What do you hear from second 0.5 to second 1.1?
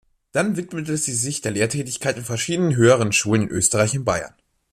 widmete